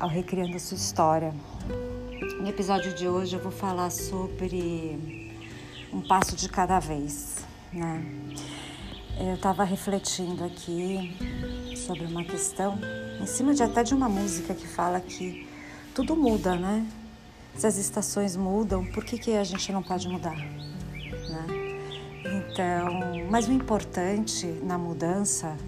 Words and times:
ao 0.00 0.08
Recriando 0.08 0.56
a 0.56 0.58
Sua 0.58 0.78
História. 0.78 1.34
No 2.40 2.48
episódio 2.48 2.94
de 2.94 3.06
hoje 3.06 3.36
eu 3.36 3.42
vou 3.42 3.52
falar 3.52 3.90
sobre 3.90 4.98
um 5.92 6.00
passo 6.00 6.34
de 6.34 6.48
cada 6.48 6.80
vez, 6.80 7.36
né? 7.70 8.02
Eu 9.20 9.34
estava 9.34 9.62
refletindo 9.62 10.42
aqui 10.42 11.14
sobre 11.76 12.06
uma 12.06 12.24
questão, 12.24 12.78
em 13.20 13.26
cima 13.26 13.52
de 13.52 13.62
até 13.62 13.82
de 13.82 13.92
uma 13.92 14.08
música 14.08 14.54
que 14.54 14.66
fala 14.66 14.98
que 15.00 15.46
tudo 15.94 16.16
muda, 16.16 16.56
né? 16.56 16.86
Se 17.54 17.66
as 17.66 17.76
estações 17.76 18.34
mudam, 18.34 18.86
por 18.86 19.04
que, 19.04 19.18
que 19.18 19.36
a 19.36 19.44
gente 19.44 19.70
não 19.70 19.82
pode 19.82 20.08
mudar? 20.08 20.36
Né? 20.36 21.46
Então, 22.24 23.28
mas 23.30 23.46
o 23.46 23.52
importante 23.52 24.46
na 24.62 24.78
mudança 24.78 25.58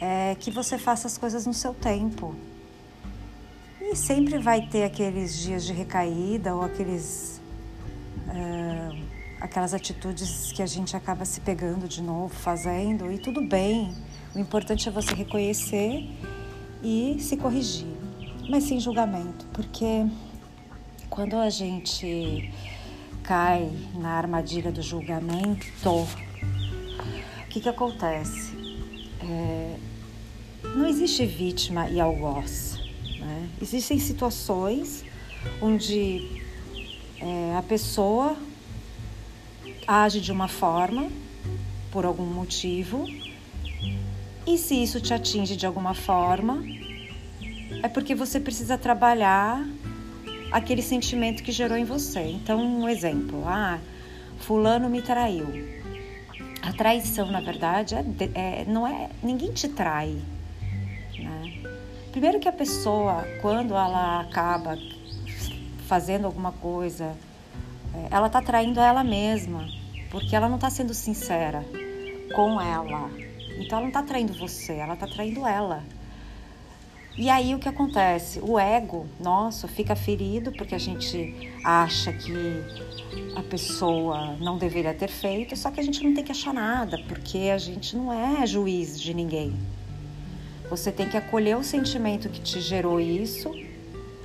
é 0.00 0.34
que 0.40 0.50
você 0.50 0.78
faça 0.78 1.06
as 1.06 1.18
coisas 1.18 1.44
no 1.44 1.52
seu 1.52 1.74
tempo. 1.74 2.34
Sempre 3.94 4.38
vai 4.38 4.66
ter 4.66 4.84
aqueles 4.84 5.38
dias 5.38 5.64
de 5.64 5.72
recaída 5.72 6.54
ou 6.54 6.62
aqueles. 6.62 7.40
Uh, 8.28 9.02
aquelas 9.40 9.74
atitudes 9.74 10.52
que 10.52 10.62
a 10.62 10.66
gente 10.66 10.96
acaba 10.96 11.24
se 11.24 11.40
pegando 11.40 11.88
de 11.88 12.00
novo, 12.00 12.32
fazendo, 12.32 13.10
e 13.10 13.18
tudo 13.18 13.42
bem. 13.42 13.92
O 14.34 14.38
importante 14.38 14.88
é 14.88 14.92
você 14.92 15.12
reconhecer 15.14 16.08
e 16.82 17.16
se 17.20 17.36
corrigir, 17.36 17.88
mas 18.48 18.64
sem 18.64 18.78
julgamento, 18.78 19.44
porque 19.52 20.06
quando 21.10 21.36
a 21.36 21.50
gente 21.50 22.50
cai 23.22 23.70
na 23.94 24.10
armadilha 24.10 24.72
do 24.72 24.80
julgamento, 24.80 25.66
o 25.84 26.06
que, 27.50 27.60
que 27.60 27.68
acontece? 27.68 28.56
É, 29.20 29.76
não 30.76 30.86
existe 30.86 31.26
vítima 31.26 31.88
e 31.88 32.00
algoz. 32.00 32.81
Né? 33.22 33.48
Existem 33.60 33.98
situações 33.98 35.04
onde 35.60 36.42
é, 37.18 37.56
a 37.56 37.62
pessoa 37.62 38.36
age 39.86 40.20
de 40.20 40.30
uma 40.30 40.48
forma 40.48 41.10
por 41.90 42.04
algum 42.04 42.26
motivo 42.26 43.06
e 44.46 44.58
se 44.58 44.82
isso 44.82 45.00
te 45.00 45.14
atinge 45.14 45.56
de 45.56 45.66
alguma 45.66 45.94
forma 45.94 46.62
é 47.82 47.88
porque 47.88 48.14
você 48.14 48.38
precisa 48.38 48.76
trabalhar 48.76 49.64
aquele 50.52 50.82
sentimento 50.82 51.42
que 51.42 51.50
gerou 51.50 51.76
em 51.76 51.84
você. 51.84 52.20
Então, 52.20 52.60
um 52.60 52.88
exemplo: 52.88 53.42
ah, 53.46 53.78
Fulano 54.38 54.88
me 54.88 55.00
traiu. 55.00 55.46
A 56.60 56.72
traição, 56.72 57.30
na 57.30 57.40
verdade, 57.40 57.94
é, 57.94 58.04
é, 58.34 58.64
não 58.66 58.86
é. 58.86 59.10
Ninguém 59.22 59.52
te 59.52 59.68
trai. 59.68 60.16
Né? 61.18 61.54
Primeiro, 62.12 62.38
que 62.38 62.48
a 62.48 62.52
pessoa, 62.52 63.26
quando 63.40 63.72
ela 63.72 64.20
acaba 64.20 64.78
fazendo 65.88 66.26
alguma 66.26 66.52
coisa, 66.52 67.16
é, 67.94 68.08
ela 68.10 68.26
está 68.26 68.42
traindo 68.42 68.78
ela 68.78 69.02
mesma, 69.02 69.66
porque 70.10 70.36
ela 70.36 70.46
não 70.46 70.56
está 70.56 70.68
sendo 70.68 70.92
sincera 70.92 71.64
com 72.34 72.60
ela. 72.60 73.10
Então, 73.58 73.78
ela 73.78 73.80
não 73.80 73.88
está 73.88 74.02
traindo 74.02 74.34
você, 74.34 74.74
ela 74.74 74.92
está 74.92 75.06
traindo 75.06 75.46
ela. 75.46 75.82
E 77.16 77.30
aí 77.30 77.54
o 77.54 77.58
que 77.58 77.68
acontece? 77.68 78.40
O 78.42 78.58
ego 78.58 79.06
nosso 79.18 79.66
fica 79.66 79.96
ferido 79.96 80.52
porque 80.52 80.74
a 80.74 80.78
gente 80.78 81.50
acha 81.64 82.12
que 82.12 82.62
a 83.34 83.42
pessoa 83.42 84.36
não 84.38 84.58
deveria 84.58 84.92
ter 84.92 85.08
feito, 85.08 85.56
só 85.56 85.70
que 85.70 85.80
a 85.80 85.82
gente 85.82 86.04
não 86.04 86.12
tem 86.12 86.22
que 86.22 86.32
achar 86.32 86.52
nada, 86.52 86.98
porque 87.08 87.50
a 87.50 87.56
gente 87.56 87.96
não 87.96 88.12
é 88.12 88.46
juiz 88.46 89.00
de 89.00 89.14
ninguém. 89.14 89.54
Você 90.70 90.90
tem 90.90 91.08
que 91.08 91.16
acolher 91.16 91.56
o 91.56 91.62
sentimento 91.62 92.28
que 92.28 92.40
te 92.40 92.60
gerou 92.60 93.00
isso 93.00 93.52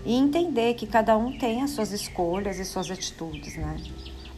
e 0.06 0.16
entender 0.16 0.74
que 0.75 0.88
cada 0.88 1.18
um 1.18 1.38
tem 1.38 1.62
as 1.62 1.72
suas 1.72 1.92
escolhas 1.92 2.59
e 2.59 2.66
suas 2.66 2.90
atitudes, 2.90 3.58
né? 3.58 3.78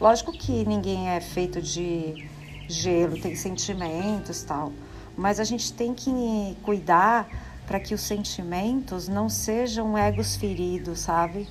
Lógico 0.00 0.32
que 0.32 0.64
ninguém 0.64 1.10
é 1.10 1.20
feito 1.20 1.60
de 1.62 2.28
gelo, 2.68 3.20
tem 3.20 3.36
sentimentos 3.36 4.42
tal, 4.42 4.72
mas 5.16 5.38
a 5.38 5.44
gente 5.44 5.72
tem 5.72 5.94
que 5.94 6.56
cuidar 6.62 7.28
para 7.66 7.78
que 7.78 7.94
os 7.94 8.00
sentimentos 8.00 9.06
não 9.06 9.28
sejam 9.28 9.96
egos 9.96 10.36
feridos, 10.36 11.00
sabe? 11.00 11.46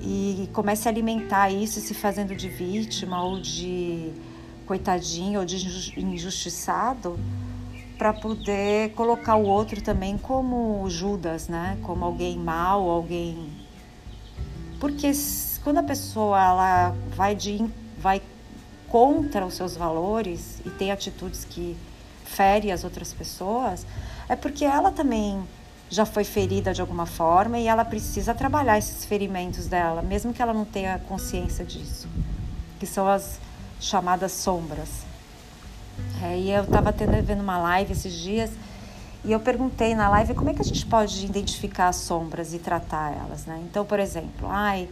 E 0.00 0.48
comece 0.52 0.86
a 0.86 0.90
alimentar 0.90 1.50
isso 1.50 1.80
se 1.80 1.94
fazendo 1.94 2.36
de 2.36 2.48
vítima 2.48 3.24
ou 3.24 3.40
de 3.40 4.12
coitadinho 4.66 5.40
ou 5.40 5.46
de 5.46 5.56
injustiçado 5.98 7.18
para 7.96 8.12
poder 8.12 8.92
colocar 8.92 9.36
o 9.36 9.46
outro 9.46 9.80
também 9.80 10.18
como 10.18 10.88
Judas, 10.88 11.48
né? 11.48 11.78
Como 11.82 12.04
alguém 12.04 12.36
mau, 12.36 12.90
alguém 12.90 13.66
porque 14.78 15.10
quando 15.64 15.78
a 15.78 15.82
pessoa 15.82 16.40
ela 16.40 16.94
vai 17.14 17.34
de 17.34 17.64
vai 17.98 18.20
contra 18.88 19.44
os 19.44 19.54
seus 19.54 19.76
valores 19.76 20.60
e 20.64 20.70
tem 20.70 20.92
atitudes 20.92 21.44
que 21.44 21.76
ferem 22.24 22.70
as 22.70 22.84
outras 22.84 23.12
pessoas, 23.12 23.86
é 24.28 24.36
porque 24.36 24.64
ela 24.64 24.90
também 24.90 25.42
já 25.88 26.04
foi 26.04 26.24
ferida 26.24 26.74
de 26.74 26.80
alguma 26.80 27.06
forma 27.06 27.58
e 27.58 27.66
ela 27.66 27.84
precisa 27.84 28.34
trabalhar 28.34 28.76
esses 28.76 29.04
ferimentos 29.04 29.66
dela, 29.66 30.02
mesmo 30.02 30.32
que 30.32 30.42
ela 30.42 30.52
não 30.52 30.64
tenha 30.64 30.98
consciência 30.98 31.64
disso, 31.64 32.08
que 32.78 32.86
são 32.86 33.08
as 33.08 33.40
chamadas 33.80 34.32
sombras. 34.32 35.05
É, 36.22 36.38
e 36.38 36.50
eu 36.50 36.64
estava 36.64 36.92
vendo 36.92 37.40
uma 37.40 37.58
live 37.58 37.92
esses 37.92 38.12
dias 38.12 38.50
e 39.24 39.32
eu 39.32 39.40
perguntei 39.40 39.94
na 39.94 40.08
live 40.08 40.34
como 40.34 40.50
é 40.50 40.54
que 40.54 40.62
a 40.62 40.64
gente 40.64 40.86
pode 40.86 41.24
identificar 41.24 41.88
as 41.88 41.96
sombras 41.96 42.54
e 42.54 42.58
tratar 42.58 43.12
elas, 43.12 43.44
né? 43.44 43.60
Então, 43.68 43.84
por 43.84 44.00
exemplo, 44.00 44.48
ai, 44.48 44.88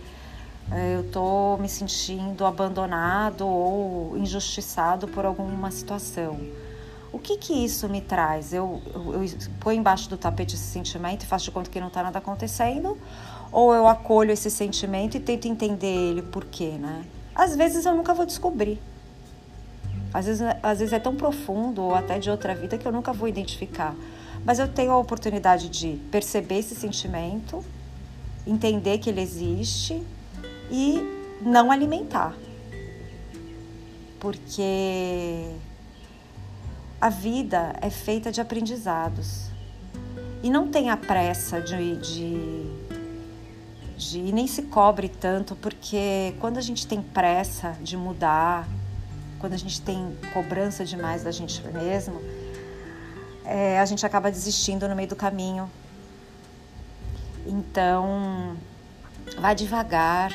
eu 0.92 1.02
estou 1.02 1.58
me 1.58 1.68
sentindo 1.68 2.44
abandonado 2.44 3.46
ou 3.46 4.16
injustiçado 4.18 5.08
por 5.08 5.24
alguma 5.24 5.70
situação 5.70 6.38
o 7.14 7.18
que 7.20 7.36
que 7.36 7.52
isso 7.52 7.88
me 7.88 8.00
traz? 8.00 8.52
Eu, 8.52 8.82
eu, 8.92 9.22
eu 9.22 9.30
ponho 9.60 9.78
embaixo 9.78 10.10
do 10.10 10.18
tapete 10.18 10.56
esse 10.56 10.64
sentimento 10.64 11.22
e 11.22 11.26
faço 11.26 11.44
de 11.44 11.52
conta 11.52 11.70
que 11.70 11.78
não 11.78 11.86
está 11.86 12.02
nada 12.02 12.18
acontecendo? 12.18 12.98
Ou 13.52 13.72
eu 13.72 13.86
acolho 13.86 14.32
esse 14.32 14.50
sentimento 14.50 15.16
e 15.16 15.20
tento 15.20 15.46
entender 15.46 15.86
ele 15.86 16.22
por 16.22 16.44
quê, 16.44 16.70
né? 16.70 17.04
Às 17.32 17.54
vezes 17.54 17.86
eu 17.86 17.94
nunca 17.94 18.12
vou 18.12 18.26
descobrir. 18.26 18.80
Às 20.14 20.26
vezes, 20.26 20.42
às 20.62 20.78
vezes 20.78 20.92
é 20.92 21.00
tão 21.00 21.16
profundo 21.16 21.82
ou 21.82 21.92
até 21.92 22.20
de 22.20 22.30
outra 22.30 22.54
vida 22.54 22.78
que 22.78 22.86
eu 22.86 22.92
nunca 22.92 23.12
vou 23.12 23.26
identificar. 23.26 23.96
Mas 24.44 24.60
eu 24.60 24.68
tenho 24.68 24.92
a 24.92 24.96
oportunidade 24.96 25.68
de 25.68 25.98
perceber 26.08 26.60
esse 26.60 26.76
sentimento, 26.76 27.64
entender 28.46 28.98
que 28.98 29.10
ele 29.10 29.20
existe 29.20 30.00
e 30.70 31.02
não 31.40 31.72
alimentar. 31.72 32.32
Porque 34.20 35.50
a 37.00 37.08
vida 37.08 37.74
é 37.80 37.90
feita 37.90 38.30
de 38.30 38.40
aprendizados. 38.40 39.50
E 40.44 40.48
não 40.48 40.68
tenha 40.68 40.96
pressa 40.96 41.60
de, 41.60 41.96
de, 41.96 42.70
de. 43.96 44.18
E 44.20 44.32
nem 44.32 44.46
se 44.46 44.62
cobre 44.62 45.08
tanto, 45.08 45.56
porque 45.56 46.34
quando 46.38 46.58
a 46.58 46.60
gente 46.60 46.86
tem 46.86 47.02
pressa 47.02 47.76
de 47.82 47.96
mudar, 47.96 48.68
quando 49.44 49.52
a 49.52 49.58
gente 49.58 49.78
tem 49.82 50.16
cobrança 50.32 50.86
demais 50.86 51.22
da 51.22 51.30
gente 51.30 51.62
mesmo, 51.68 52.18
é, 53.44 53.78
a 53.78 53.84
gente 53.84 54.06
acaba 54.06 54.30
desistindo 54.30 54.88
no 54.88 54.96
meio 54.96 55.06
do 55.06 55.14
caminho. 55.14 55.70
Então, 57.46 58.56
vá 59.38 59.52
devagar, 59.52 60.32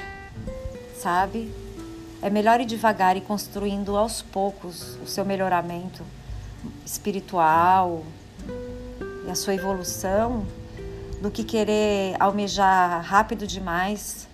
sabe? 0.96 1.52
É 2.22 2.30
melhor 2.30 2.62
ir 2.62 2.66
devagar 2.66 3.18
e 3.18 3.22
construindo 3.22 3.97
aos 3.97 4.22
poucos 4.22 4.96
o 5.03 5.08
seu 5.08 5.26
melhoramento 5.26 6.03
espiritual 6.85 8.05
e 9.26 9.32
a 9.32 9.34
sua 9.34 9.55
evolução 9.55 10.46
do 11.20 11.32
que 11.32 11.44
querer 11.44 12.16
almejar 12.20 13.03
rápido 13.03 13.47
demais, 13.47 14.28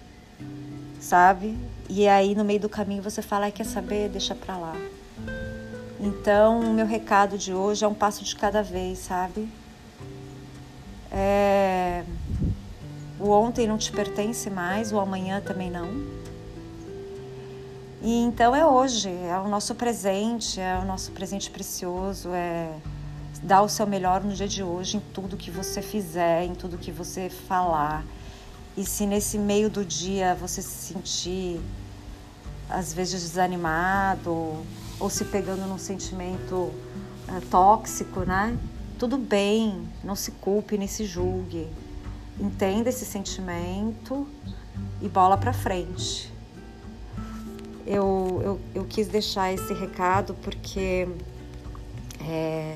sabe? 0.99 1.57
E 1.89 2.07
aí 2.07 2.33
no 2.35 2.43
meio 2.43 2.59
do 2.59 2.69
caminho 2.69 3.03
você 3.03 3.21
fala, 3.21 3.51
quer 3.51 3.65
saber, 3.65 4.09
deixa 4.09 4.33
pra 4.33 4.57
lá. 4.57 4.75
Então, 5.99 6.59
o 6.59 6.73
meu 6.73 6.85
recado 6.85 7.37
de 7.37 7.53
hoje 7.53 7.83
é 7.83 7.87
um 7.87 7.93
passo 7.93 8.23
de 8.23 8.35
cada 8.35 8.61
vez, 8.61 8.99
sabe? 8.99 9.49
É... 11.11 12.03
O 13.19 13.29
ontem 13.29 13.65
não 13.65 13.77
te 13.77 13.91
pertence 13.91 14.49
mais, 14.49 14.91
o 14.91 14.99
amanhã 14.99 15.41
também 15.41 15.71
não. 15.71 15.87
E 18.01 18.19
então 18.19 18.55
é 18.55 18.65
hoje, 18.65 19.09
é 19.09 19.39
o 19.39 19.47
nosso 19.47 19.73
presente, 19.73 20.59
é 20.59 20.77
o 20.77 20.85
nosso 20.85 21.11
presente 21.11 21.49
precioso, 21.49 22.29
é 22.33 22.69
dar 23.41 23.61
o 23.61 23.69
seu 23.69 23.87
melhor 23.87 24.23
no 24.23 24.33
dia 24.33 24.47
de 24.47 24.61
hoje 24.61 24.97
em 24.97 24.99
tudo 24.99 25.37
que 25.37 25.49
você 25.49 25.81
fizer, 25.81 26.43
em 26.43 26.53
tudo 26.53 26.77
que 26.77 26.91
você 26.91 27.29
falar. 27.29 28.03
E 28.77 28.85
se 28.85 29.05
nesse 29.05 29.37
meio 29.37 29.69
do 29.69 29.85
dia 29.85 30.35
você 30.35 30.61
se 30.61 30.93
sentir 30.93 31.61
às 32.69 32.93
vezes 32.93 33.21
desanimado 33.21 34.65
ou 34.99 35.09
se 35.09 35.25
pegando 35.25 35.65
num 35.67 35.77
sentimento 35.77 36.71
é, 37.27 37.39
tóxico, 37.49 38.21
né? 38.21 38.57
Tudo 38.99 39.17
bem, 39.17 39.87
não 40.03 40.15
se 40.15 40.31
culpe 40.31 40.77
nem 40.77 40.87
se 40.87 41.05
julgue. 41.05 41.67
entenda 42.39 42.89
esse 42.89 43.05
sentimento 43.05 44.27
e 45.01 45.07
bola 45.07 45.37
para 45.37 45.53
frente. 45.53 46.31
Eu, 47.85 48.41
eu, 48.43 48.59
eu, 48.73 48.85
quis 48.85 49.07
deixar 49.07 49.53
esse 49.53 49.73
recado 49.73 50.33
porque 50.41 51.07
é, 52.19 52.75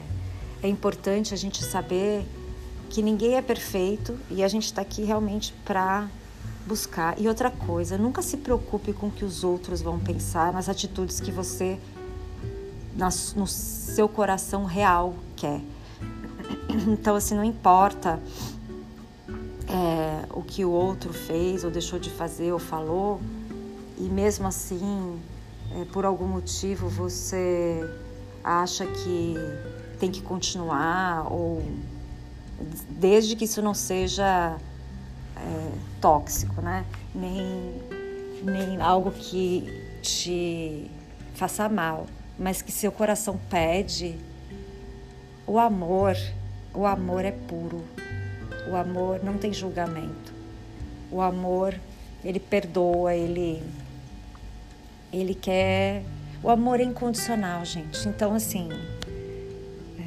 é 0.62 0.68
importante 0.68 1.34
a 1.34 1.38
gente 1.38 1.64
saber 1.64 2.24
que 2.90 3.02
ninguém 3.02 3.36
é 3.36 3.42
perfeito 3.42 4.18
e 4.30 4.44
a 4.44 4.48
gente 4.48 4.66
está 4.66 4.82
aqui 4.82 5.04
realmente 5.04 5.54
para 5.64 6.10
buscar. 6.66 7.20
E 7.20 7.28
outra 7.28 7.50
coisa, 7.50 7.98
nunca 7.98 8.22
se 8.22 8.38
preocupe 8.38 8.94
com 8.94 9.08
o 9.08 9.12
que 9.12 9.24
os 9.24 9.44
outros 9.44 9.82
vão 9.82 10.00
pensar 10.00 10.52
nas 10.52 10.68
atitudes 10.68 11.20
que 11.20 11.32
você, 11.32 11.80
no 13.36 13.48
seu 13.48 14.10
coração 14.10 14.66
real, 14.66 15.16
quer. 15.36 15.62
Então, 16.88 17.16
assim, 17.16 17.36
não 17.36 17.44
importa 17.44 18.20
é, 19.68 20.26
o 20.32 20.42
que 20.42 20.64
o 20.64 20.70
outro 20.70 21.12
fez 21.12 21.64
ou 21.64 21.72
deixou 21.72 22.00
de 22.00 22.10
fazer 22.10 22.52
ou 22.52 22.60
falou, 22.60 23.20
e 23.98 24.04
mesmo 24.04 24.48
assim, 24.48 25.20
é, 25.76 25.86
por 25.86 26.06
algum 26.06 26.28
motivo, 26.28 26.88
você 26.88 27.88
acha 28.44 28.86
que 28.86 29.36
tem 30.00 30.12
que 30.12 30.22
continuar 30.22 31.32
ou 31.32 31.64
desde 32.90 33.36
que 33.36 33.46
isso 33.46 33.62
não 33.62 33.74
seja 33.74 34.58
é, 35.36 35.72
tóxico, 36.02 36.62
né? 36.62 36.86
Nem, 37.14 37.74
nem 38.44 38.82
algo 38.82 39.12
que 39.12 39.68
te 40.02 40.90
faça 41.34 41.70
mal, 41.70 42.06
mas 42.38 42.62
que 42.62 42.72
seu 42.72 42.92
coração 42.92 43.40
pede. 43.50 44.16
O 45.48 45.58
amor, 45.58 46.16
o 46.74 46.86
amor 46.86 47.26
é 47.26 47.32
puro. 47.32 47.84
O 48.70 48.76
amor 48.76 49.24
não 49.24 49.38
tem 49.38 49.52
julgamento. 49.52 50.34
O 51.12 51.22
amor, 51.22 51.74
ele 52.24 52.40
perdoa, 52.40 53.16
ele 53.16 53.64
ele 55.12 55.34
quer 55.34 56.04
o 56.42 56.50
amor 56.50 56.80
é 56.80 56.84
incondicional, 56.84 57.66
gente. 57.66 58.08
Então 58.08 58.34
assim, 58.34 58.70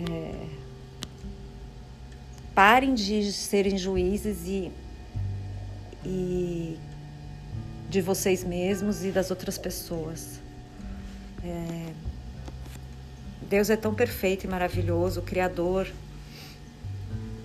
é, 0.09 0.42
parem 2.55 2.95
de 2.95 3.33
serem 3.33 3.77
juízes 3.79 4.47
e 4.47 4.73
e 6.05 6.79
de 7.89 8.01
vocês 8.01 8.43
mesmos 8.43 9.05
e 9.05 9.11
das 9.11 9.31
outras 9.31 9.59
pessoas. 9.59 10.41
É, 11.45 11.93
Deus 13.49 13.71
é 13.71 13.77
tão 13.77 13.95
perfeito 13.95 14.45
e 14.45 14.49
maravilhoso, 14.49 15.21
o 15.21 15.23
Criador, 15.23 15.87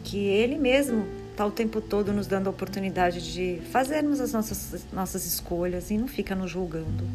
que 0.03 0.17
Ele 0.17 0.57
mesmo 0.57 1.05
está 1.31 1.45
o 1.45 1.51
tempo 1.51 1.81
todo 1.81 2.11
nos 2.13 2.25
dando 2.25 2.47
a 2.47 2.49
oportunidade 2.49 3.33
de 3.33 3.61
fazermos 3.71 4.19
as 4.19 4.31
nossas, 4.33 4.85
nossas 4.91 5.25
escolhas 5.25 5.91
e 5.91 5.97
não 5.97 6.07
fica 6.07 6.33
nos 6.33 6.49
julgando. 6.49 7.05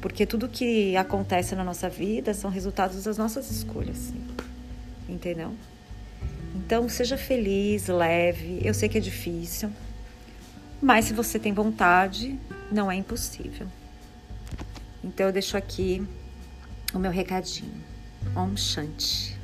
Porque 0.00 0.24
tudo 0.24 0.48
que 0.48 0.96
acontece 0.96 1.54
na 1.54 1.64
nossa 1.64 1.88
vida 1.88 2.32
são 2.32 2.50
resultados 2.50 3.04
das 3.04 3.18
nossas 3.18 3.50
escolhas. 3.50 4.12
Entendeu? 5.08 5.52
Então, 6.70 6.88
seja 6.88 7.18
feliz, 7.18 7.88
leve. 7.88 8.60
Eu 8.62 8.72
sei 8.72 8.88
que 8.88 8.96
é 8.96 9.00
difícil, 9.00 9.72
mas 10.80 11.06
se 11.06 11.12
você 11.12 11.36
tem 11.36 11.52
vontade, 11.52 12.38
não 12.70 12.88
é 12.88 12.94
impossível. 12.94 13.66
Então 15.02 15.26
eu 15.26 15.32
deixo 15.32 15.56
aqui 15.56 16.06
o 16.94 16.98
meu 17.00 17.10
recadinho. 17.10 17.82
Om 18.36 18.56
Shanti. 18.56 19.39